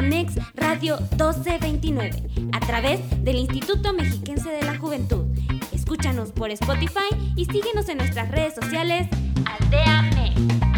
Aldeamex 0.00 0.32
Radio 0.54 0.96
1229 0.96 2.50
a 2.52 2.60
través 2.60 3.00
del 3.22 3.36
Instituto 3.36 3.92
Mexiquense 3.92 4.48
de 4.48 4.62
la 4.62 4.78
Juventud. 4.78 5.26
Escúchanos 5.72 6.32
por 6.32 6.50
Spotify 6.52 7.34
y 7.36 7.44
síguenos 7.44 7.86
en 7.90 7.98
nuestras 7.98 8.30
redes 8.30 8.54
sociales 8.54 9.08
Aldeamex. 9.44 10.69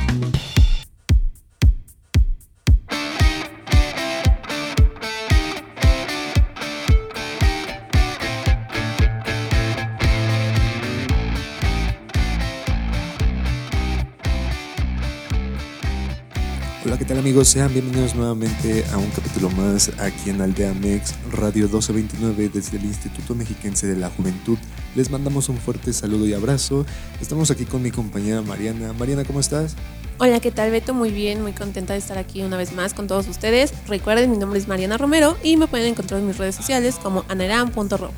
Tal 17.13 17.19
amigos? 17.19 17.49
Sean 17.49 17.71
bienvenidos 17.71 18.15
nuevamente 18.15 18.87
a 18.91 18.97
un 18.97 19.11
capítulo 19.11 19.51
más 19.51 19.91
aquí 19.99 20.31
en 20.31 20.41
Aldea 20.41 20.73
Mex 20.73 21.15
Radio 21.31 21.65
1229 21.65 22.51
desde 22.55 22.79
el 22.79 22.87
Instituto 22.87 23.35
Mexiquense 23.35 23.87
de 23.87 23.97
la 23.97 24.09
Juventud. 24.09 24.57
Les 24.95 25.11
mandamos 25.11 25.51
un 25.51 25.59
fuerte 25.59 25.93
saludo 25.93 26.27
y 26.27 26.33
abrazo. 26.33 26.87
Estamos 27.21 27.51
aquí 27.51 27.67
con 27.67 27.83
mi 27.83 27.91
compañera 27.91 28.41
Mariana. 28.41 28.95
Mariana, 28.95 29.25
¿cómo 29.25 29.41
estás? 29.41 29.77
Hola, 30.17 30.41
¿qué 30.41 30.51
tal 30.51 30.71
Beto? 30.71 30.95
Muy 30.95 31.11
bien, 31.11 31.43
muy 31.43 31.53
contenta 31.53 31.93
de 31.93 31.99
estar 31.99 32.17
aquí 32.17 32.43
una 32.45 32.57
vez 32.57 32.73
más 32.73 32.95
con 32.95 33.09
todos 33.09 33.29
ustedes. 33.29 33.75
Recuerden, 33.89 34.31
mi 34.31 34.39
nombre 34.39 34.59
es 34.59 34.67
Mariana 34.67 34.97
Romero 34.97 35.37
y 35.43 35.59
me 35.59 35.67
pueden 35.67 35.89
encontrar 35.89 36.21
en 36.21 36.29
mis 36.29 36.39
redes 36.39 36.55
sociales 36.55 36.95
como 37.03 37.27
anaram.ro. 37.29 38.11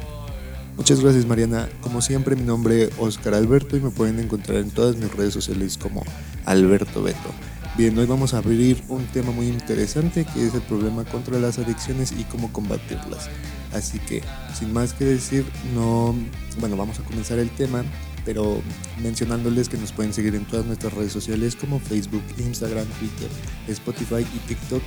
Muchas 0.77 1.01
gracias 1.01 1.27
Mariana. 1.27 1.69
Como 1.81 2.01
siempre 2.01 2.37
mi 2.37 2.43
nombre 2.43 2.85
es 2.85 2.91
Oscar 2.99 3.35
Alberto 3.35 3.77
y 3.77 3.81
me 3.81 3.91
pueden 3.91 4.21
encontrar 4.21 4.59
en 4.59 4.71
todas 4.71 4.95
mis 4.95 5.13
redes 5.13 5.35
sociales 5.35 5.79
como 5.79 6.05
Alberto 6.45 7.03
Beto. 7.03 7.54
Bien, 7.77 7.99
hoy 7.99 8.07
vamos 8.07 8.35
a 8.35 8.39
abrir 8.39 8.81
un 8.89 9.05
tema 9.07 9.33
muy 9.33 9.49
interesante 9.49 10.25
que 10.25 10.47
es 10.47 10.55
el 10.55 10.63
problema 10.63 11.05
contra 11.05 11.41
las 11.41 11.59
adicciones 11.59 12.13
y 12.13 12.23
cómo 12.23 12.53
combatirlas. 12.53 13.29
Así 13.73 13.99
que, 13.99 14.23
sin 14.57 14.73
más 14.73 14.93
que 14.95 15.05
decir, 15.05 15.45
no, 15.75 16.15
bueno, 16.61 16.77
vamos 16.77 17.01
a 17.01 17.03
comenzar 17.03 17.41
el 17.41 17.51
tema, 17.51 17.83
pero 18.25 18.63
mencionándoles 19.03 19.69
que 19.69 19.77
nos 19.77 19.91
pueden 19.91 20.15
seguir 20.15 20.37
en 20.37 20.45
todas 20.45 20.65
nuestras 20.67 20.93
redes 20.93 21.13
sociales 21.13 21.57
como 21.57 21.81
Facebook, 21.81 22.23
Instagram, 22.39 22.87
Twitter, 23.01 23.29
Spotify 23.67 24.25
y 24.37 24.39
TikTok 24.47 24.83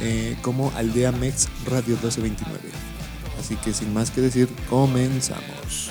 eh, 0.00 0.36
como 0.42 0.70
Aldea 0.76 1.10
Mex 1.10 1.48
Radio 1.66 1.96
1229. 1.96 2.60
Así 3.40 3.56
que 3.56 3.72
sin 3.72 3.92
más 3.92 4.12
que 4.12 4.20
decir, 4.20 4.48
comenzamos. 4.68 5.90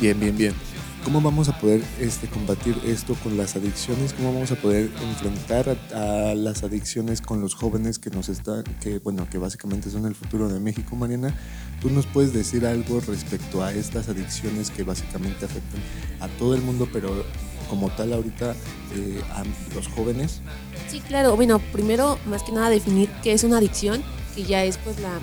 Bien, 0.00 0.18
bien, 0.18 0.34
bien. 0.34 0.65
¿Cómo 1.06 1.20
vamos 1.20 1.48
a 1.48 1.56
poder 1.60 1.84
este, 2.00 2.26
combatir 2.26 2.76
esto 2.84 3.14
con 3.22 3.36
las 3.36 3.54
adicciones? 3.54 4.12
¿Cómo 4.12 4.34
vamos 4.34 4.50
a 4.50 4.56
poder 4.56 4.90
enfrentar 5.00 5.78
a, 5.94 6.30
a, 6.30 6.34
las 6.34 6.64
adicciones 6.64 7.20
con 7.20 7.40
los 7.40 7.54
jóvenes 7.54 8.00
que 8.00 8.10
nos 8.10 8.28
están, 8.28 8.64
que 8.80 8.98
bueno, 8.98 9.30
que 9.30 9.38
básicamente 9.38 9.88
son 9.88 10.06
el 10.06 10.16
futuro 10.16 10.48
de 10.48 10.58
México, 10.58 10.96
Mariana? 10.96 11.32
¿Tú 11.80 11.90
nos 11.90 12.06
puedes 12.06 12.32
decir 12.32 12.66
algo 12.66 12.98
respecto 12.98 13.62
a 13.62 13.72
estas 13.72 14.08
adicciones 14.08 14.72
que 14.72 14.82
básicamente 14.82 15.44
afectan 15.44 15.80
a 16.18 16.26
todo 16.40 16.56
el 16.56 16.62
mundo, 16.62 16.88
pero 16.92 17.24
como 17.70 17.88
tal 17.90 18.12
ahorita 18.12 18.56
eh, 18.96 19.22
a 19.30 19.44
los 19.76 19.86
jóvenes? 19.86 20.40
Sí, 20.88 20.98
claro. 20.98 21.36
Bueno, 21.36 21.60
primero, 21.70 22.18
más 22.26 22.42
que 22.42 22.50
nada, 22.50 22.68
definir 22.68 23.08
qué 23.22 23.32
es 23.32 23.44
una 23.44 23.58
adicción, 23.58 24.02
que 24.34 24.42
ya 24.42 24.64
es 24.64 24.76
pues 24.78 24.98
la 24.98 25.20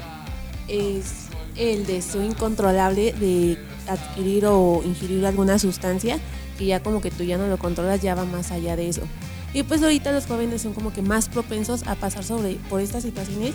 es 0.70 1.25
el 1.58 1.86
deseo 1.86 2.23
incontrolable 2.23 3.12
de 3.12 3.58
adquirir 3.88 4.45
o 4.45 4.81
ingerir 4.84 5.26
alguna 5.26 5.59
sustancia 5.59 6.20
que 6.58 6.66
ya 6.66 6.81
como 6.81 7.02
que 7.02 7.12
tú 7.12 7.23
ya 7.23 7.38
no 7.38 7.48
lo 7.48 7.58
controlas, 7.58 8.02
ya 8.02 8.16
va 8.16 8.25
más 8.25 8.52
allá 8.52 8.75
de 8.75 8.90
eso. 8.90 9.02
Y 9.53 9.64
pues 9.64 9.84
ahorita 9.84 10.12
los 10.12 10.25
jóvenes 10.25 10.62
son 10.62 10.73
como 10.73 10.92
que 10.94 11.02
más 11.02 11.30
propensos 11.30 11.86
a 11.88 11.95
pasar 11.95 12.23
sobre 12.23 12.56
por 12.70 12.81
estas 12.81 13.03
situaciones 13.03 13.53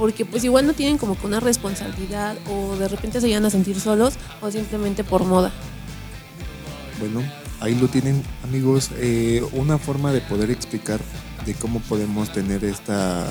porque 0.00 0.24
pues 0.24 0.44
igual 0.44 0.66
no 0.66 0.72
tienen 0.72 0.96
como 0.96 1.18
que 1.18 1.26
una 1.26 1.40
responsabilidad 1.40 2.34
o 2.50 2.74
de 2.76 2.88
repente 2.88 3.20
se 3.20 3.28
llegan 3.28 3.44
a 3.44 3.50
sentir 3.50 3.78
solos 3.78 4.14
o 4.40 4.50
simplemente 4.50 5.04
por 5.04 5.24
moda. 5.24 5.52
Bueno, 6.98 7.22
ahí 7.60 7.74
lo 7.74 7.86
tienen 7.88 8.22
amigos, 8.42 8.90
eh, 8.96 9.42
una 9.52 9.76
forma 9.76 10.10
de 10.12 10.22
poder 10.22 10.50
explicar 10.50 11.00
de 11.46 11.54
cómo 11.54 11.80
podemos 11.80 12.32
tener 12.32 12.64
esta 12.64 13.26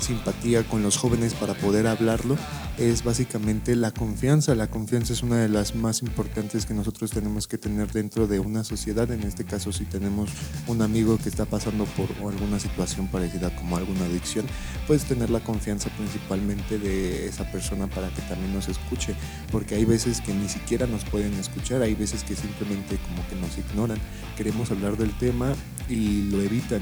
simpatía 0.00 0.62
con 0.64 0.82
los 0.82 0.96
jóvenes 0.96 1.34
para 1.34 1.54
poder 1.54 1.86
hablarlo 1.86 2.36
es 2.78 3.04
básicamente 3.04 3.76
la 3.76 3.92
confianza. 3.92 4.54
La 4.54 4.66
confianza 4.66 5.12
es 5.12 5.22
una 5.22 5.36
de 5.36 5.48
las 5.48 5.74
más 5.74 6.02
importantes 6.02 6.66
que 6.66 6.74
nosotros 6.74 7.10
tenemos 7.12 7.46
que 7.46 7.56
tener 7.56 7.92
dentro 7.92 8.26
de 8.26 8.40
una 8.40 8.64
sociedad. 8.64 9.10
En 9.12 9.22
este 9.22 9.44
caso, 9.44 9.72
si 9.72 9.84
tenemos 9.84 10.30
un 10.66 10.82
amigo 10.82 11.16
que 11.18 11.28
está 11.28 11.44
pasando 11.44 11.84
por 11.84 12.08
alguna 12.32 12.58
situación 12.58 13.06
parecida 13.08 13.54
como 13.54 13.76
alguna 13.76 14.04
adicción, 14.06 14.44
puedes 14.86 15.04
tener 15.04 15.30
la 15.30 15.40
confianza 15.40 15.88
principalmente 15.90 16.78
de 16.78 17.28
esa 17.28 17.50
persona 17.50 17.86
para 17.86 18.08
que 18.08 18.22
también 18.22 18.52
nos 18.52 18.68
escuche, 18.68 19.14
porque 19.52 19.76
hay 19.76 19.84
veces 19.84 20.20
que 20.20 20.34
ni 20.34 20.48
siquiera 20.48 20.86
nos 20.86 21.04
pueden 21.04 21.32
escuchar, 21.34 21.82
hay 21.82 21.94
veces 21.94 22.24
que 22.24 22.34
simplemente 22.34 22.98
como 23.08 23.26
que 23.28 23.36
nos 23.36 23.56
ignoran. 23.56 23.98
Queremos 24.36 24.70
hablar 24.72 24.96
del 24.96 25.16
tema 25.18 25.54
y 25.88 26.22
lo 26.30 26.40
evitan. 26.40 26.80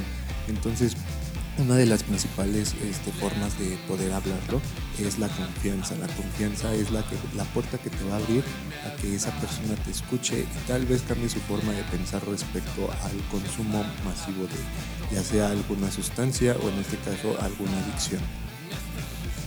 Entonces, 0.49 0.97
una 1.59 1.77
de 1.77 1.87
las 1.87 2.03
principales 2.03 2.75
este, 2.83 3.13
formas 3.13 3.59
de 3.59 3.77
poder 3.87 4.13
hablarlo 4.13 4.61
es 4.99 5.19
la 5.19 5.29
confianza. 5.29 5.95
La 5.97 6.07
confianza 6.09 6.73
es 6.75 6.91
la, 6.91 7.03
que, 7.03 7.17
la 7.37 7.45
puerta 7.45 7.79
que 7.79 7.91
te 7.91 8.05
va 8.05 8.15
a 8.15 8.19
abrir 8.19 8.43
a 8.87 8.97
que 9.01 9.15
esa 9.15 9.31
persona 9.33 9.75
te 9.85 9.91
escuche 9.91 10.41
y 10.41 10.69
tal 10.69 10.87
vez 10.87 11.03
cambie 11.03 11.29
su 11.29 11.41
forma 11.41 11.73
de 11.73 11.83
pensar 11.85 12.23
respecto 12.27 12.91
al 13.03 13.13
consumo 13.31 13.85
masivo 14.05 14.45
de 14.45 15.15
ya 15.15 15.23
sea 15.23 15.51
alguna 15.51 15.91
sustancia 15.91 16.57
o 16.63 16.69
en 16.71 16.79
este 16.79 16.97
caso 16.99 17.37
alguna 17.41 17.79
adicción. 17.85 18.21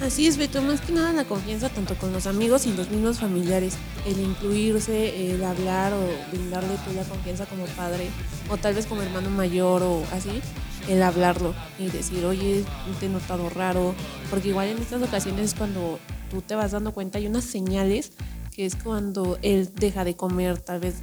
Así 0.01 0.27
es, 0.27 0.37
Beto, 0.37 0.61
más 0.61 0.81
que 0.81 0.91
nada 0.91 1.13
la 1.13 1.23
confianza 1.23 1.69
tanto 1.69 1.95
con 1.95 2.11
los 2.11 2.27
amigos 2.27 2.65
y 2.65 2.73
los 2.73 2.89
mismos 2.89 3.19
familiares, 3.19 3.77
el 4.05 4.19
incluirse, 4.19 5.31
el 5.31 5.43
hablar 5.43 5.93
o 5.93 6.31
brindarle 6.31 6.75
tú 6.85 6.93
la 6.93 7.03
confianza 7.03 7.45
como 7.45 7.65
padre 7.65 8.09
o 8.49 8.57
tal 8.57 8.75
vez 8.75 8.85
como 8.87 9.01
hermano 9.01 9.29
mayor 9.29 9.81
o 9.83 10.03
así, 10.11 10.41
el 10.87 11.01
hablarlo 11.03 11.53
y 11.79 11.89
decir, 11.89 12.25
oye, 12.25 12.63
te 12.99 13.07
he 13.07 13.09
notado 13.09 13.49
raro, 13.49 13.93
porque 14.29 14.49
igual 14.49 14.67
en 14.67 14.77
estas 14.77 15.01
ocasiones 15.01 15.51
es 15.51 15.53
cuando 15.53 15.99
tú 16.29 16.41
te 16.41 16.55
vas 16.55 16.71
dando 16.71 16.93
cuenta, 16.93 17.17
hay 17.17 17.27
unas 17.27 17.43
señales 17.43 18.11
que 18.53 18.65
es 18.65 18.75
cuando 18.75 19.37
él 19.41 19.69
deja 19.75 20.03
de 20.03 20.15
comer 20.15 20.59
tal 20.59 20.79
vez 20.79 20.95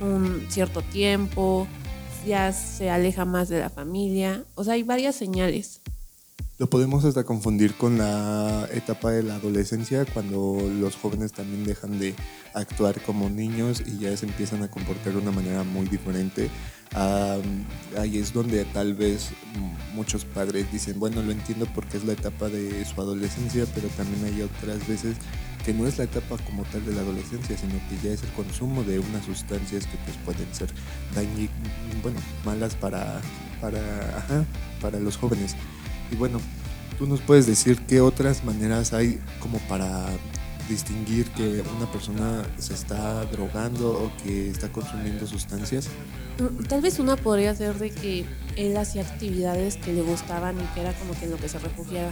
un 0.00 0.46
cierto 0.48 0.82
tiempo, 0.82 1.66
ya 2.26 2.52
se 2.52 2.90
aleja 2.90 3.24
más 3.24 3.48
de 3.48 3.60
la 3.60 3.70
familia, 3.70 4.44
o 4.54 4.64
sea, 4.64 4.74
hay 4.74 4.82
varias 4.82 5.16
señales. 5.16 5.80
Lo 6.56 6.68
podemos 6.68 7.04
hasta 7.04 7.24
confundir 7.24 7.74
con 7.74 7.98
la 7.98 8.68
etapa 8.72 9.10
de 9.10 9.24
la 9.24 9.34
adolescencia, 9.36 10.04
cuando 10.04 10.56
los 10.78 10.94
jóvenes 10.94 11.32
también 11.32 11.64
dejan 11.64 11.98
de 11.98 12.14
actuar 12.54 13.00
como 13.02 13.28
niños 13.28 13.82
y 13.84 13.98
ya 13.98 14.16
se 14.16 14.26
empiezan 14.26 14.62
a 14.62 14.70
comportar 14.70 15.14
de 15.14 15.18
una 15.18 15.32
manera 15.32 15.64
muy 15.64 15.88
diferente. 15.88 16.48
Ahí 16.94 18.18
es 18.18 18.32
donde 18.32 18.64
tal 18.66 18.94
vez 18.94 19.30
muchos 19.94 20.24
padres 20.24 20.70
dicen, 20.72 20.98
bueno, 20.98 21.22
lo 21.22 21.32
entiendo 21.32 21.66
porque 21.74 21.96
es 21.96 22.04
la 22.04 22.12
etapa 22.12 22.48
de 22.48 22.84
su 22.84 23.00
adolescencia, 23.00 23.66
pero 23.74 23.88
también 23.88 24.24
hay 24.24 24.42
otras 24.42 24.86
veces 24.86 25.16
que 25.64 25.72
no 25.72 25.86
es 25.86 25.98
la 25.98 26.04
etapa 26.04 26.36
como 26.44 26.62
tal 26.64 26.84
de 26.84 26.92
la 26.92 27.00
adolescencia, 27.00 27.56
sino 27.56 27.74
que 27.88 28.06
ya 28.06 28.12
es 28.12 28.22
el 28.22 28.30
consumo 28.30 28.82
de 28.84 28.98
unas 28.98 29.24
sustancias 29.24 29.86
que 29.86 29.96
pues 30.04 30.16
pueden 30.24 30.54
ser 30.54 30.68
dañi, 31.14 31.48
bueno, 32.02 32.20
malas 32.44 32.74
para, 32.74 33.20
para, 33.60 34.44
para 34.80 35.00
los 35.00 35.16
jóvenes. 35.16 35.56
Y 36.12 36.16
bueno, 36.16 36.38
tú 36.98 37.06
nos 37.06 37.20
puedes 37.20 37.46
decir 37.46 37.80
qué 37.86 38.00
otras 38.00 38.44
maneras 38.44 38.92
hay 38.92 39.20
como 39.40 39.58
para 39.60 40.06
distinguir 40.68 41.30
que 41.32 41.62
una 41.76 41.90
persona 41.90 42.44
se 42.58 42.74
está 42.74 43.24
drogando 43.26 43.92
o 43.92 44.12
que 44.22 44.50
está 44.50 44.70
consumiendo 44.70 45.26
sustancias? 45.26 45.88
Tal 46.68 46.80
vez 46.80 46.98
una 46.98 47.16
podría 47.16 47.54
ser 47.54 47.78
de 47.78 47.90
que 47.90 48.24
él 48.56 48.76
hacía 48.76 49.02
actividades 49.02 49.76
que 49.76 49.92
le 49.92 50.02
gustaban 50.02 50.56
y 50.60 50.64
que 50.74 50.80
era 50.80 50.92
como 50.94 51.18
que 51.18 51.26
lo 51.26 51.36
que 51.36 51.48
se 51.48 51.58
refugiaba 51.58 52.10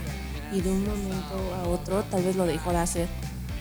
y 0.53 0.61
de 0.61 0.69
un 0.69 0.85
momento 0.85 1.55
a 1.55 1.67
otro 1.67 2.03
tal 2.03 2.23
vez 2.23 2.35
lo 2.35 2.45
dejó 2.45 2.71
de 2.71 2.77
hacer. 2.77 3.07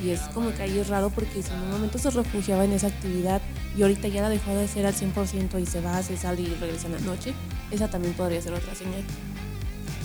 Y 0.02 0.10
es 0.10 0.20
como 0.34 0.52
que 0.52 0.62
ahí 0.62 0.78
es 0.78 0.88
raro 0.88 1.10
porque 1.10 1.42
si 1.42 1.52
en 1.52 1.60
un 1.60 1.70
momento 1.70 1.98
se 1.98 2.10
refugiaba 2.10 2.64
en 2.64 2.72
esa 2.72 2.88
actividad 2.88 3.40
y 3.76 3.82
ahorita 3.82 4.08
ya 4.08 4.22
la 4.22 4.28
dejó 4.28 4.50
de 4.50 4.64
hacer 4.64 4.84
al 4.84 4.94
100% 4.94 5.60
y 5.60 5.66
se 5.66 5.80
va, 5.80 6.02
se 6.02 6.16
sale 6.16 6.42
y 6.42 6.54
regresa 6.54 6.86
en 6.88 6.94
la 6.94 7.00
noche, 7.00 7.34
esa 7.70 7.88
también 7.88 8.14
podría 8.14 8.42
ser 8.42 8.52
otra 8.52 8.74
señal. 8.74 9.04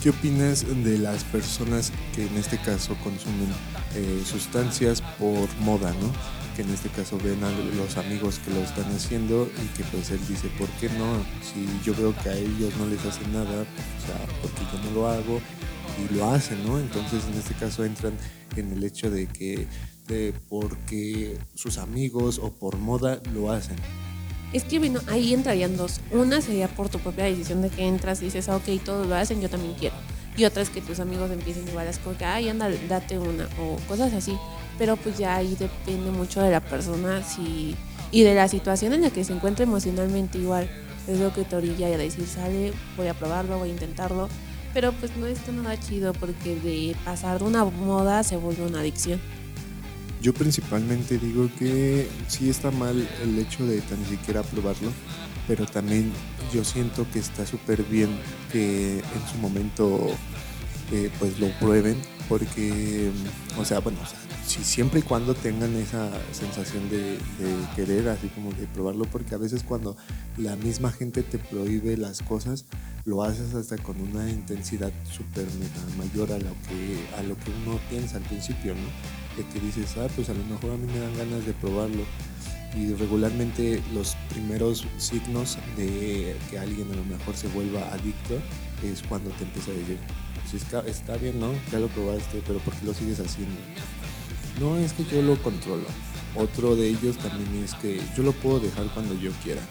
¿Qué 0.07 0.12
opinas 0.12 0.65
de 0.86 0.98
las 1.00 1.25
personas 1.25 1.92
que 2.15 2.25
en 2.25 2.38
este 2.38 2.57
caso 2.59 2.95
consumen 3.04 3.50
eh, 3.94 4.21
sustancias 4.25 5.01
por 5.01 5.54
moda, 5.59 5.92
¿no? 6.00 6.13
Que 6.56 6.62
en 6.62 6.69
este 6.69 6.88
caso 6.88 7.18
ven 7.21 7.44
a 7.44 7.51
los 7.75 7.98
amigos 7.98 8.39
que 8.39 8.51
lo 8.51 8.62
están 8.62 8.86
haciendo 8.95 9.51
y 9.62 9.68
que 9.75 9.83
pues 9.92 10.09
él 10.12 10.19
dice, 10.30 10.48
¿por 10.57 10.69
qué 10.80 10.88
no? 10.98 11.25
Si 11.42 11.68
yo 11.83 11.94
veo 11.94 12.15
que 12.24 12.30
a 12.30 12.38
ellos 12.38 12.74
no 12.77 12.86
les 12.86 13.04
hace 13.06 13.27
nada, 13.33 13.63
o 13.63 14.06
sea, 14.06 14.25
porque 14.42 14.62
yo 14.71 14.81
no 14.86 14.92
lo 14.95 15.09
hago 15.09 15.42
y 16.00 16.15
lo 16.15 16.31
hacen, 16.31 16.65
¿no? 16.65 16.80
Entonces 16.80 17.25
en 17.30 17.38
este 17.38 17.56
caso 17.56 17.83
entran 17.83 18.13
en 18.56 18.71
el 18.71 18.86
hecho 18.86 19.12
de 19.12 19.27
que 19.27 19.68
porque 20.48 21.38
sus 21.54 21.77
amigos 21.77 22.39
o 22.42 22.54
por 22.54 22.77
moda 22.77 23.21
lo 23.33 23.51
hacen. 23.51 23.75
Es 24.53 24.63
que 24.63 24.79
bueno, 24.79 25.01
ahí 25.07 25.33
entrarían 25.33 25.75
dos. 25.75 25.99
Una 26.11 26.41
sería 26.41 26.67
por 26.67 26.89
tu 26.89 26.99
propia 26.99 27.25
decisión 27.25 27.61
de 27.61 27.69
que 27.69 27.85
entras 27.85 28.21
y 28.21 28.25
dices, 28.25 28.47
ah, 28.49 28.55
ok, 28.55 28.81
todos 28.83 29.05
lo 29.07 29.15
hacen, 29.15 29.41
yo 29.41 29.49
también 29.49 29.73
quiero. 29.73 29.95
Y 30.38 30.45
otra 30.45 30.61
es 30.61 30.69
que 30.69 30.81
tus 30.81 30.99
amigos 30.99 31.31
empiecen 31.31 31.67
igual, 31.67 31.88
es 31.88 31.97
como 31.97 32.15
que, 32.15 32.23
ay, 32.23 32.47
anda, 32.47 32.69
date 32.88 33.17
una, 33.17 33.49
o 33.59 33.77
cosas 33.88 34.13
así. 34.13 34.38
Pero 34.77 34.95
pues 34.95 35.17
ya 35.17 35.35
ahí 35.35 35.55
depende 35.59 36.11
mucho 36.11 36.41
de 36.41 36.51
la 36.51 36.61
persona 36.61 37.23
si, 37.23 37.75
y 38.11 38.21
de 38.21 38.35
la 38.35 38.47
situación 38.47 38.94
en 38.94 39.01
la 39.01 39.09
que 39.09 39.23
se 39.23 39.33
encuentra 39.33 39.63
emocionalmente 39.63 40.38
igual. 40.38 40.69
Es 41.07 41.19
lo 41.19 41.33
que 41.33 41.44
te 41.44 41.55
orilla 41.55 41.88
a 41.88 41.97
decir, 41.97 42.27
sale, 42.27 42.71
voy 42.95 43.07
a 43.07 43.13
probarlo, 43.13 43.57
voy 43.57 43.69
a 43.69 43.73
intentarlo. 43.73 44.29
Pero 44.73 44.91
pues 44.94 45.15
no 45.17 45.25
está 45.25 45.51
nada 45.51 45.79
chido 45.79 46.13
porque 46.13 46.55
de 46.55 46.95
pasar 47.03 47.39
de 47.39 47.45
una 47.45 47.65
moda 47.65 48.23
se 48.23 48.38
vuelve 48.38 48.63
una 48.63 48.81
adicción. 48.81 49.19
Yo 50.22 50.34
principalmente 50.34 51.18
digo 51.18 51.50
que 51.60 52.08
sí 52.28 52.50
está 52.50 52.72
mal 52.72 53.08
el 53.24 53.40
hecho 53.40 53.66
de 53.66 53.81
tan 53.81 54.04
siquiera 54.06 54.42
probarlo, 54.44 54.92
pero 55.48 55.66
también 55.66 56.12
yo 56.54 56.64
siento 56.64 57.06
que 57.12 57.19
está 57.19 57.46
súper 57.46 57.84
bien 57.84 58.10
que 58.52 58.98
en 59.00 59.28
su 59.31 59.38
momento 59.40 60.08
eh, 60.92 61.12
pues 61.19 61.40
lo 61.40 61.48
prueben, 61.60 61.98
porque, 62.28 63.12
o 63.58 63.66
sea, 63.66 63.80
bueno, 63.80 64.00
si 64.47 64.63
siempre 64.63 65.01
y 65.01 65.03
cuando 65.03 65.35
tengan 65.35 65.75
esa 65.75 66.09
sensación 66.31 66.89
de, 66.89 67.17
querer, 67.75 68.07
así 68.07 68.29
como 68.29 68.51
de 68.53 68.65
probarlo, 68.67 69.03
porque 69.05 69.35
a 69.35 69.38
veces 69.38 69.61
cuando 69.61 69.97
la 70.38 70.55
misma 70.55 70.91
gente 70.91 71.21
te 71.21 71.38
prohíbe 71.38 71.97
las 71.97 72.21
cosas, 72.21 72.65
lo 73.03 73.23
haces 73.23 73.53
hasta 73.53 73.77
con 73.77 73.99
una 73.99 74.29
intensidad 74.29 74.91
súper 75.11 75.45
mayor 75.97 76.31
a 76.31 76.38
lo, 76.38 76.51
que, 76.67 77.15
a 77.17 77.23
lo 77.23 77.35
que 77.35 77.51
uno 77.63 77.77
piensa 77.89 78.17
al 78.17 78.23
principio, 78.23 78.73
¿no? 78.73 79.17
que 79.44 79.59
dices, 79.59 79.95
ah, 79.97 80.07
pues 80.15 80.29
a 80.29 80.33
lo 80.33 80.44
mejor 80.45 80.71
a 80.71 80.77
mí 80.77 80.91
me 80.91 80.99
dan 80.99 81.15
ganas 81.15 81.45
de 81.45 81.53
probarlo. 81.53 82.03
Y 82.75 82.94
regularmente 82.94 83.81
los 83.94 84.15
primeros 84.29 84.85
signos 84.97 85.57
de 85.75 86.35
que 86.49 86.57
alguien 86.57 86.91
a 86.91 86.95
lo 86.95 87.03
mejor 87.05 87.35
se 87.35 87.47
vuelva 87.49 87.81
adicto 87.94 88.39
es 88.83 89.03
cuando 89.03 89.29
te 89.31 89.44
empieza 89.44 89.71
a 89.71 89.73
decir, 89.75 89.97
pues 90.49 90.63
está, 90.63 90.79
está 90.81 91.17
bien, 91.17 91.39
¿no? 91.39 91.51
Ya 91.71 91.79
lo 91.79 91.88
probaste, 91.88 92.41
pero 92.47 92.59
¿por 92.59 92.73
qué 92.75 92.85
lo 92.85 92.94
sigues 92.94 93.19
haciendo? 93.19 93.55
No, 94.59 94.77
es 94.77 94.94
que 94.94 95.06
yo 95.06 95.21
lo 95.21 95.42
controlo. 95.42 95.86
Otro 96.36 96.75
de 96.75 96.89
ellos 96.89 97.18
también 97.18 97.63
es 97.63 97.74
que 97.75 98.01
yo 98.15 98.24
lo 98.24 98.31
puedo 98.31 98.59
dejar 98.59 98.86
cuando 98.94 99.13
yo 99.15 99.31
quiera. 99.44 99.62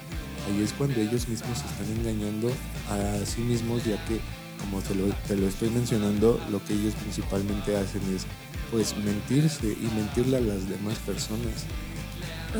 Ahí 0.47 0.63
es 0.63 0.73
cuando 0.73 1.01
ellos 1.01 1.29
mismos 1.29 1.59
se 1.59 1.67
están 1.67 1.99
engañando 1.99 2.51
a 2.89 3.25
sí 3.27 3.41
mismos, 3.41 3.85
ya 3.85 4.03
que, 4.07 4.21
como 4.61 4.81
te 4.81 4.95
lo, 4.95 5.07
te 5.27 5.37
lo 5.37 5.49
estoy 5.49 5.71
mencionando, 5.71 6.41
lo 6.51 6.65
que 6.65 6.75
ellos 6.75 6.95
principalmente 6.95 7.77
hacen 7.77 8.03
es 8.15 8.27
pues 8.71 8.97
mentirse 8.99 9.67
y 9.67 9.91
mentirle 9.97 10.37
a 10.39 10.41
las 10.41 10.69
demás 10.69 10.99
personas. 10.99 11.67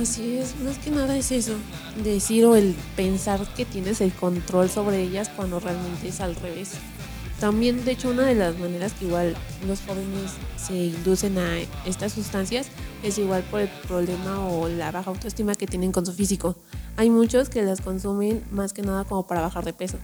Así 0.01 0.37
es, 0.37 0.55
más 0.61 0.79
que 0.79 0.91
nada 0.91 1.17
es 1.17 1.33
eso, 1.33 1.55
decir 2.05 2.45
o 2.45 2.55
el 2.55 2.75
pensar 2.97 3.47
que 3.55 3.65
tienes 3.65 4.01
el 4.01 4.13
control 4.13 4.69
sobre 4.69 5.03
ellas 5.03 5.31
cuando 5.35 5.59
realmente 5.59 6.09
es 6.09 6.21
al 6.21 6.35
revés. 6.37 6.73
También, 7.41 7.85
de 7.85 7.93
hecho, 7.93 8.11
una 8.11 8.25
de 8.25 8.35
las 8.35 8.59
maneras 8.59 8.95
que 8.95 9.05
igual 9.05 9.37
los 9.67 9.81
jóvenes 9.81 10.33
se 10.57 10.75
inducen 10.75 11.37
a 11.37 11.59
estas 11.85 12.13
sustancias 12.13 12.69
es 13.03 13.19
igual 13.19 13.43
por 13.51 13.61
el 13.61 13.69
problema 13.87 14.49
o 14.49 14.69
la 14.69 14.91
baja 14.91 15.11
autoestima 15.11 15.55
que 15.55 15.67
tienen 15.67 15.93
con 15.93 16.07
su 16.07 16.13
físico. 16.13 16.57
Hay 16.97 17.11
muchos 17.11 17.51
que 17.51 17.63
las 17.63 17.83
consumen 17.83 18.43
más 18.51 18.73
que 18.73 18.83
nada 18.83 19.05
como 19.05 19.27
para 19.27 19.43
bajar 19.43 19.65
de 19.65 19.75
peso. 19.75 19.99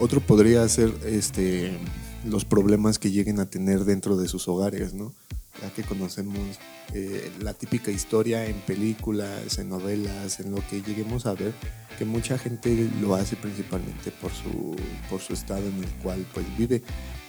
Otro 0.00 0.20
podría 0.20 0.68
ser 0.68 0.92
este 1.04 1.78
los 2.24 2.44
problemas 2.44 2.98
que 2.98 3.12
lleguen 3.12 3.38
a 3.38 3.46
tener 3.46 3.84
dentro 3.84 4.16
de 4.16 4.26
sus 4.26 4.48
hogares, 4.48 4.92
¿no? 4.92 5.14
Ya 5.60 5.70
que 5.70 5.82
conocemos 5.82 6.58
eh, 6.94 7.30
la 7.40 7.54
típica 7.54 7.90
historia 7.90 8.46
en 8.46 8.60
películas, 8.60 9.58
en 9.58 9.68
novelas, 9.68 10.40
en 10.40 10.52
lo 10.52 10.66
que 10.68 10.82
lleguemos 10.82 11.26
a 11.26 11.34
ver, 11.34 11.52
que 11.98 12.04
mucha 12.04 12.38
gente 12.38 12.88
lo 13.00 13.14
hace 13.14 13.36
principalmente 13.36 14.10
por 14.12 14.30
su, 14.32 14.76
por 15.10 15.20
su 15.20 15.32
estado 15.32 15.66
en 15.66 15.82
el 15.82 15.90
cual 16.02 16.24
pues 16.32 16.46
vive, 16.56 16.82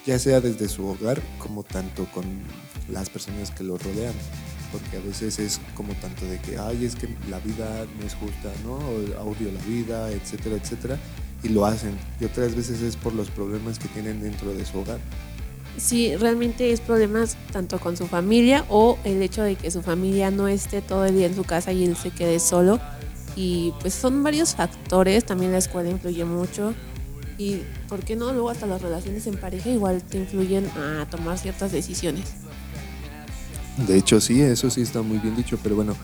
ya 0.05 0.19
sea 0.19 0.41
desde 0.41 0.67
su 0.67 0.85
hogar 0.85 1.21
como 1.39 1.63
tanto 1.63 2.05
con 2.11 2.25
las 2.89 3.09
personas 3.09 3.51
que 3.51 3.63
lo 3.63 3.77
rodean 3.77 4.13
porque 4.71 4.97
a 4.97 4.99
veces 4.99 5.39
es 5.39 5.59
como 5.73 5.93
tanto 5.95 6.27
de 6.27 6.37
que, 6.37 6.59
ay, 6.59 6.85
es 6.85 6.95
que 6.95 7.09
la 7.27 7.39
vida 7.39 7.87
no 7.99 8.05
es 8.05 8.13
justa, 8.13 8.51
¿no? 8.63 8.75
odio 9.23 9.51
la 9.51 9.61
vida, 9.65 10.11
etcétera, 10.11 10.57
etcétera 10.57 10.99
y 11.43 11.49
lo 11.49 11.65
hacen. 11.65 11.97
Y 12.19 12.25
otras 12.25 12.55
veces 12.55 12.81
es 12.81 12.95
por 12.95 13.13
los 13.13 13.29
problemas 13.29 13.79
que 13.79 13.87
tienen 13.89 14.21
dentro 14.21 14.53
de 14.53 14.65
su 14.65 14.79
hogar. 14.79 14.99
Sí, 15.79 16.15
realmente 16.15 16.71
es 16.71 16.81
problemas 16.81 17.37
tanto 17.51 17.79
con 17.79 17.95
su 17.95 18.07
familia 18.07 18.65
o 18.69 18.97
el 19.05 19.21
hecho 19.21 19.43
de 19.43 19.55
que 19.55 19.71
su 19.71 19.81
familia 19.81 20.29
no 20.29 20.47
esté 20.47 20.81
todo 20.81 21.05
el 21.05 21.15
día 21.15 21.27
en 21.27 21.35
su 21.35 21.43
casa 21.43 21.71
y 21.71 21.85
él 21.85 21.95
se 21.95 22.11
quede 22.11 22.39
solo. 22.39 22.79
Y 23.35 23.73
pues 23.79 23.93
son 23.93 24.21
varios 24.21 24.55
factores, 24.55 25.23
también 25.25 25.53
la 25.53 25.59
escuela 25.59 25.89
influye 25.89 26.25
mucho. 26.25 26.73
Y 27.37 27.61
por 27.87 28.03
qué 28.03 28.17
no, 28.17 28.33
luego 28.33 28.49
hasta 28.49 28.67
las 28.67 28.81
relaciones 28.81 29.25
en 29.27 29.37
pareja 29.37 29.69
igual 29.69 30.03
te 30.03 30.17
influyen 30.17 30.67
a 30.77 31.07
tomar 31.09 31.37
ciertas 31.37 31.71
decisiones. 31.71 32.25
De 33.87 33.97
hecho, 33.97 34.19
sí, 34.19 34.41
eso 34.41 34.69
sí 34.69 34.81
está 34.81 35.01
muy 35.01 35.19
bien 35.19 35.37
dicho, 35.37 35.57
pero 35.63 35.75
bueno, 35.77 35.95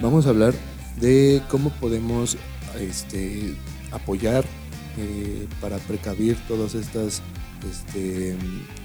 vamos 0.00 0.26
a 0.26 0.28
hablar 0.28 0.54
de 1.00 1.42
cómo 1.50 1.70
podemos 1.70 2.36
este, 2.78 3.56
apoyar 3.90 4.44
eh, 4.96 5.48
para 5.60 5.78
precavir 5.78 6.36
todas 6.46 6.76
estas 6.76 7.22
este, 7.70 8.36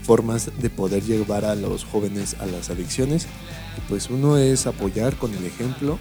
formas 0.03 0.51
de 0.59 0.69
poder 0.69 1.03
llevar 1.03 1.45
a 1.45 1.55
los 1.55 1.83
jóvenes 1.83 2.35
a 2.39 2.45
las 2.45 2.69
adicciones. 2.69 3.27
pues 3.87 4.09
uno 4.09 4.37
es 4.37 4.67
apoyar 4.67 5.15
con 5.15 5.33
el 5.33 5.45
ejemplo, 5.45 5.97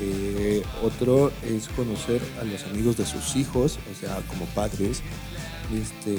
eh, 0.00 0.62
otro 0.82 1.30
es 1.44 1.68
conocer 1.68 2.20
a 2.40 2.44
los 2.44 2.64
amigos 2.64 2.96
de 2.96 3.06
sus 3.06 3.36
hijos, 3.36 3.78
o 3.92 3.98
sea, 3.98 4.16
como 4.28 4.46
padres. 4.46 5.02
Este, 5.72 6.18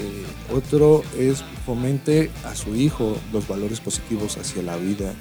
otro 0.52 1.02
es 1.16 1.44
fomente 1.64 2.30
a 2.44 2.54
su 2.54 2.74
hijo 2.74 3.16
los 3.32 3.46
valores 3.46 3.80
positivos 3.80 4.36
hacia 4.38 4.62
la 4.62 4.76
vida, 4.76 5.14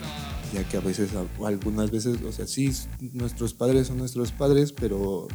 ya 0.53 0.63
que 0.67 0.77
a 0.77 0.79
veces, 0.79 1.11
algunas 1.43 1.91
veces, 1.91 2.17
o 2.27 2.31
sea, 2.31 2.47
sí, 2.47 2.71
nuestros 3.13 3.53
padres 3.53 3.87
son 3.87 3.97
nuestros 3.97 4.31
padres, 4.31 4.71
pero 4.71 5.27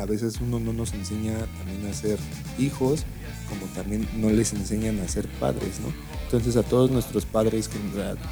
a 0.00 0.06
veces 0.06 0.40
uno 0.40 0.58
no 0.58 0.72
nos 0.72 0.94
enseña 0.94 1.36
también 1.58 1.86
a 1.90 1.92
ser 1.92 2.18
hijos, 2.58 3.04
como 3.48 3.66
también 3.66 4.08
no 4.16 4.30
les 4.30 4.52
enseñan 4.52 4.98
a 5.00 5.08
ser 5.08 5.28
padres, 5.40 5.80
¿no? 5.80 5.92
Entonces 6.24 6.56
a 6.56 6.62
todos 6.62 6.90
nuestros 6.90 7.26
padres, 7.26 7.68
que, 7.68 7.78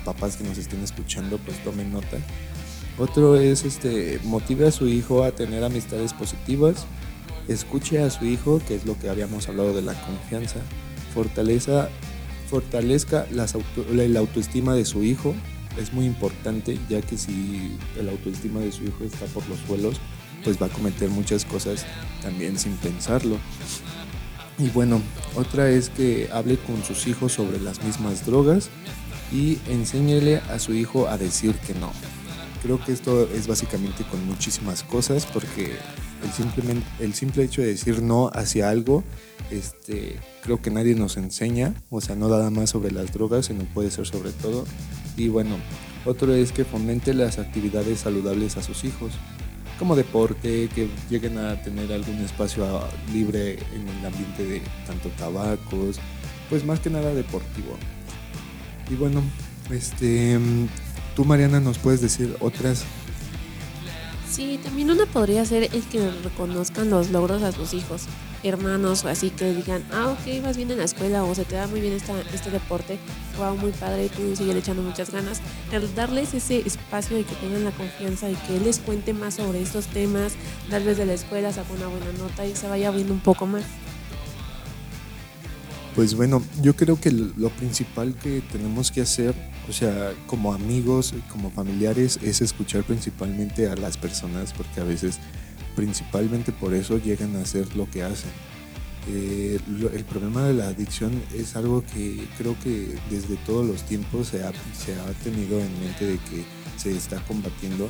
papás 0.04 0.36
que 0.36 0.44
nos 0.44 0.58
estén 0.58 0.82
escuchando, 0.82 1.38
pues 1.38 1.62
tomen 1.62 1.92
nota. 1.92 2.18
Otro 2.98 3.36
es 3.36 3.64
este, 3.64 4.20
motive 4.24 4.68
a 4.68 4.70
su 4.70 4.86
hijo 4.86 5.24
a 5.24 5.32
tener 5.32 5.64
amistades 5.64 6.12
positivas, 6.12 6.86
escuche 7.48 8.02
a 8.02 8.10
su 8.10 8.24
hijo, 8.24 8.60
que 8.66 8.74
es 8.74 8.84
lo 8.84 8.98
que 8.98 9.08
habíamos 9.08 9.48
hablado 9.48 9.74
de 9.74 9.82
la 9.82 9.94
confianza, 9.94 10.60
fortaleza, 11.14 11.88
fortalezca 12.48 13.26
las 13.30 13.56
la 13.90 14.20
autoestima 14.20 14.74
de 14.74 14.84
su 14.84 15.02
hijo, 15.02 15.34
es 15.78 15.92
muy 15.92 16.04
importante, 16.04 16.78
ya 16.88 17.00
que 17.00 17.16
si 17.16 17.76
el 17.98 18.08
autoestima 18.08 18.60
de 18.60 18.72
su 18.72 18.84
hijo 18.84 19.04
está 19.04 19.26
por 19.26 19.46
los 19.48 19.58
suelos, 19.60 20.00
pues 20.44 20.60
va 20.60 20.66
a 20.66 20.70
cometer 20.70 21.08
muchas 21.08 21.44
cosas 21.44 21.86
también 22.20 22.58
sin 22.58 22.76
pensarlo. 22.76 23.36
Y 24.62 24.68
bueno, 24.70 25.02
otra 25.34 25.68
es 25.70 25.88
que 25.88 26.28
hable 26.32 26.56
con 26.56 26.84
sus 26.84 27.08
hijos 27.08 27.32
sobre 27.32 27.58
las 27.58 27.82
mismas 27.82 28.24
drogas 28.24 28.70
y 29.32 29.58
enséñele 29.68 30.36
a 30.36 30.60
su 30.60 30.72
hijo 30.72 31.08
a 31.08 31.18
decir 31.18 31.56
que 31.66 31.74
no. 31.74 31.90
Creo 32.62 32.82
que 32.84 32.92
esto 32.92 33.28
es 33.34 33.48
básicamente 33.48 34.04
con 34.04 34.24
muchísimas 34.24 34.84
cosas 34.84 35.26
porque 35.26 35.72
el, 36.22 36.32
simplemente, 36.32 36.86
el 37.00 37.12
simple 37.12 37.42
hecho 37.42 37.60
de 37.60 37.68
decir 37.68 38.02
no 38.02 38.30
hacia 38.32 38.70
algo, 38.70 39.02
este, 39.50 40.20
creo 40.44 40.62
que 40.62 40.70
nadie 40.70 40.94
nos 40.94 41.16
enseña, 41.16 41.74
o 41.90 42.00
sea, 42.00 42.14
no 42.14 42.28
nada 42.28 42.50
más 42.50 42.70
sobre 42.70 42.92
las 42.92 43.12
drogas, 43.12 43.46
sino 43.46 43.64
puede 43.64 43.90
ser 43.90 44.06
sobre 44.06 44.30
todo. 44.30 44.64
Y 45.16 45.26
bueno, 45.26 45.56
otro 46.04 46.32
es 46.34 46.52
que 46.52 46.64
fomente 46.64 47.14
las 47.14 47.40
actividades 47.40 47.98
saludables 47.98 48.56
a 48.56 48.62
sus 48.62 48.84
hijos 48.84 49.10
como 49.82 49.96
deporte, 49.96 50.68
que 50.72 50.88
lleguen 51.10 51.38
a 51.38 51.60
tener 51.60 51.92
algún 51.92 52.14
espacio 52.18 52.64
libre 53.12 53.54
en 53.74 53.88
el 53.88 54.06
ambiente 54.06 54.44
de 54.44 54.62
tanto 54.86 55.08
tabacos, 55.18 55.98
pues 56.48 56.64
más 56.64 56.78
que 56.78 56.88
nada 56.88 57.12
deportivo. 57.12 57.76
Y 58.88 58.94
bueno, 58.94 59.20
este, 59.72 60.38
tú 61.16 61.24
Mariana 61.24 61.58
nos 61.58 61.78
puedes 61.78 62.00
decir 62.00 62.36
otras 62.38 62.84
Sí, 64.30 64.60
también 64.62 64.88
una 64.88 65.04
podría 65.04 65.44
ser 65.44 65.64
el 65.64 65.82
que 65.90 66.12
reconozcan 66.22 66.88
los 66.88 67.10
logros 67.10 67.42
a 67.42 67.50
sus 67.50 67.74
hijos, 67.74 68.04
hermanos 68.42 69.04
o 69.04 69.08
así, 69.08 69.30
que 69.30 69.54
digan, 69.54 69.84
ah, 69.92 70.08
ok, 70.08 70.42
vas 70.42 70.56
bien 70.56 70.70
en 70.70 70.78
la 70.78 70.84
escuela 70.84 71.24
o 71.24 71.34
se 71.34 71.44
te 71.44 71.54
da 71.54 71.66
muy 71.66 71.80
bien 71.80 71.92
esta, 71.92 72.20
este 72.32 72.50
deporte, 72.50 72.98
wow, 73.38 73.56
muy 73.56 73.72
padre, 73.72 74.08
tú 74.08 74.34
sigues 74.36 74.56
echando 74.56 74.82
muchas 74.82 75.10
ganas. 75.10 75.40
El 75.70 75.94
darles 75.94 76.34
ese 76.34 76.58
espacio 76.60 77.16
de 77.16 77.24
que 77.24 77.34
tengan 77.36 77.64
la 77.64 77.72
confianza 77.72 78.30
y 78.30 78.34
que 78.34 78.60
les 78.60 78.78
cuente 78.78 79.12
más 79.12 79.34
sobre 79.34 79.62
estos 79.62 79.86
temas, 79.86 80.34
darles 80.70 80.96
de 80.96 81.06
la 81.06 81.14
escuela, 81.14 81.52
saca 81.52 81.72
una 81.72 81.86
buena 81.86 82.12
nota 82.18 82.46
y 82.46 82.54
se 82.54 82.68
vaya 82.68 82.88
abriendo 82.88 83.12
un 83.12 83.20
poco 83.20 83.46
más. 83.46 83.64
Pues 85.94 86.14
bueno, 86.14 86.42
yo 86.62 86.74
creo 86.74 86.98
que 86.98 87.10
lo 87.10 87.50
principal 87.50 88.14
que 88.14 88.40
tenemos 88.50 88.90
que 88.90 89.02
hacer 89.02 89.34
o 89.68 89.72
sea, 89.72 90.12
como 90.26 90.52
amigos, 90.52 91.14
como 91.30 91.50
familiares, 91.50 92.18
es 92.22 92.40
escuchar 92.40 92.82
principalmente 92.82 93.68
a 93.68 93.76
las 93.76 93.96
personas, 93.96 94.52
porque 94.52 94.80
a 94.80 94.84
veces 94.84 95.18
principalmente 95.74 96.52
por 96.52 96.74
eso 96.74 96.98
llegan 96.98 97.36
a 97.36 97.42
hacer 97.42 97.74
lo 97.76 97.90
que 97.90 98.02
hacen. 98.02 98.30
Eh, 99.08 99.58
el 99.94 100.04
problema 100.04 100.44
de 100.44 100.54
la 100.54 100.68
adicción 100.68 101.10
es 101.34 101.56
algo 101.56 101.82
que 101.92 102.24
creo 102.38 102.56
que 102.62 102.96
desde 103.10 103.36
todos 103.44 103.66
los 103.66 103.82
tiempos 103.82 104.28
se 104.28 104.44
ha, 104.44 104.52
se 104.74 104.94
ha 104.94 105.06
tenido 105.24 105.58
en 105.58 105.80
mente 105.80 106.06
de 106.06 106.18
que 106.18 106.44
se 106.76 106.96
está 106.96 107.20
combatiendo, 107.26 107.88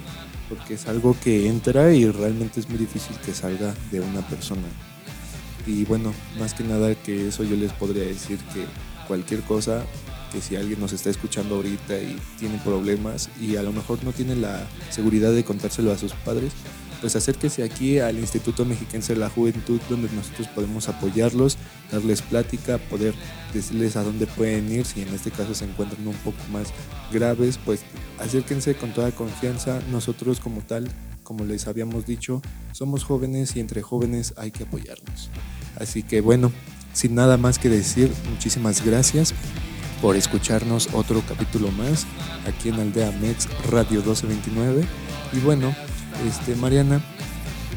porque 0.49 0.75
es 0.75 0.87
algo 0.87 1.17
que 1.23 1.49
entra 1.49 1.93
y 1.93 2.11
realmente 2.11 2.61
es 2.61 2.69
muy 2.69 2.79
difícil 2.79 3.17
que 3.25 3.35
salga 3.35 3.75
de 3.91 4.01
una 4.01 4.27
persona. 4.27 4.63
Y 5.67 5.85
bueno, 5.85 6.13
más 6.39 6.55
que 6.55 6.65
nada 6.65 6.95
que 6.95 7.29
eso 7.29 7.45
yo 7.45 7.57
les 7.57 7.73
podría 7.73 8.05
decir 8.05 8.39
que 8.53 8.65
cualquier 9.07 9.41
cosa, 9.43 9.85
que 10.33 10.41
si 10.41 10.57
alguien 10.57 10.81
nos 10.81 10.93
está 10.93 11.11
escuchando 11.11 11.57
ahorita 11.57 11.99
y 11.99 12.17
tiene 12.39 12.59
problemas 12.65 13.29
y 13.41 13.57
a 13.57 13.63
lo 13.63 13.73
mejor 13.73 14.03
no 14.03 14.13
tiene 14.13 14.35
la 14.35 14.67
seguridad 14.91 15.33
de 15.33 15.45
contárselo 15.45 15.93
a 15.93 15.99
sus 15.99 16.13
padres, 16.13 16.53
pues 17.03 17.17
acérquese 17.17 17.65
aquí 17.65 17.99
al 17.99 18.17
Instituto 18.17 18.65
Mexiquense 18.65 19.15
de 19.15 19.19
la 19.19 19.29
Juventud, 19.29 19.81
donde 19.91 20.09
nosotros 20.15 20.47
podemos 20.47 20.89
apoyarlos, 20.89 21.59
darles 21.91 22.23
plática, 22.23 22.79
poder 22.79 23.13
decirles 23.53 23.97
a 23.97 24.05
dónde 24.05 24.29
pueden 24.29 24.71
ir, 24.71 24.87
si 24.87 25.03
en 25.03 25.09
este 25.09 25.33
caso 25.33 25.53
se 25.53 25.65
encuentran 25.65 26.07
un 26.07 26.15
poco 26.15 26.39
más 26.53 26.69
graves, 27.13 27.59
pues 27.63 27.81
acérquense 28.21 28.77
con 28.77 28.95
toda 28.95 29.11
confianza, 29.11 29.81
nosotros 29.91 30.39
como 30.39 30.61
tal, 30.61 30.89
como 31.25 31.45
les 31.45 31.67
habíamos 31.67 32.07
dicho, 32.07 32.41
somos 32.71 33.03
jóvenes 33.03 33.57
y 33.57 33.61
entre 33.61 33.83
jóvenes 33.83 34.33
hay 34.37 34.53
que 34.53 34.63
apoyarnos. 34.63 35.29
Así 35.81 36.05
que 36.05 36.21
bueno, 36.21 36.53
sin 36.93 37.17
nada 37.17 37.37
más 37.37 37.59
que 37.59 37.69
decir, 37.69 38.13
muchísimas 38.31 38.87
gracias 38.87 39.35
por 40.01 40.15
escucharnos 40.15 40.89
otro 40.93 41.21
capítulo 41.29 41.73
más 41.73 42.07
aquí 42.47 42.69
en 42.69 42.77
Aldea 42.77 43.11
Mex 43.21 43.49
Radio 43.71 44.03
1229. 44.03 44.85
Y 45.33 45.39
bueno, 45.41 45.75
este, 46.29 46.55
Mariana. 46.57 47.01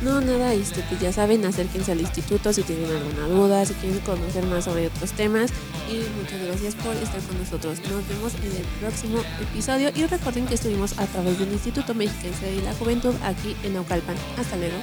No, 0.03 0.21
nada, 0.21 0.53
este, 0.53 0.81
pues 0.89 0.99
ya 0.99 1.11
saben, 1.11 1.45
acérquense 1.45 1.91
al 1.91 2.01
instituto 2.01 2.51
si 2.51 2.63
tienen 2.63 2.85
alguna 2.91 3.27
duda, 3.27 3.65
si 3.65 3.73
quieren 3.75 3.99
conocer 3.99 4.45
más 4.45 4.65
sobre 4.65 4.87
otros 4.87 5.11
temas. 5.13 5.51
Y 5.89 6.03
muchas 6.19 6.41
gracias 6.45 6.75
por 6.75 6.95
estar 6.95 7.21
con 7.21 7.39
nosotros. 7.39 7.79
Nos 7.89 8.07
vemos 8.07 8.33
en 8.35 8.55
el 8.57 8.65
próximo 8.79 9.19
episodio 9.41 9.91
y 9.95 10.05
recuerden 10.05 10.45
que 10.45 10.55
estuvimos 10.55 10.97
a 10.99 11.05
través 11.07 11.39
del 11.39 11.51
Instituto 11.51 11.93
Mexiquense 11.93 12.45
de 12.45 12.61
la 12.61 12.73
Juventud 12.73 13.15
aquí 13.23 13.55
en 13.63 13.73
Naucalpan. 13.73 14.15
Hasta 14.37 14.57
luego. 14.57 14.75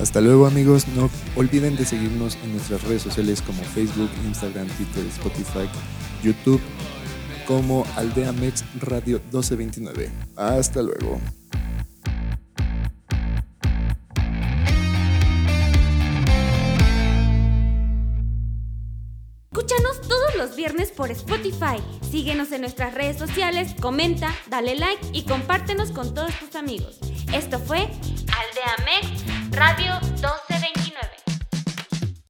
Hasta 0.00 0.20
luego 0.20 0.46
amigos, 0.46 0.86
no 0.88 1.08
olviden 1.36 1.76
de 1.76 1.86
seguirnos 1.86 2.36
en 2.42 2.52
nuestras 2.52 2.82
redes 2.82 3.02
sociales 3.02 3.40
como 3.40 3.62
Facebook, 3.62 4.10
Instagram, 4.26 4.66
Twitter, 4.68 5.04
Spotify, 5.06 5.68
YouTube 6.22 6.60
como 7.46 7.86
Aldea 7.96 8.32
Mex 8.32 8.64
Radio 8.80 9.20
1229. 9.30 10.10
Hasta 10.36 10.82
luego. 10.82 11.20
Por 20.96 21.10
Spotify. 21.10 21.76
Síguenos 22.10 22.50
en 22.52 22.62
nuestras 22.62 22.94
redes 22.94 23.18
sociales, 23.18 23.74
comenta, 23.80 24.34
dale 24.48 24.74
like 24.74 25.06
y 25.12 25.22
compártenos 25.22 25.92
con 25.92 26.14
todos 26.14 26.34
tus 26.40 26.56
amigos. 26.56 26.98
Esto 27.32 27.58
fue 27.58 27.78
Aldea 27.78 28.76
Mex 28.84 29.24
Radio 29.50 29.92
2. 30.20 30.35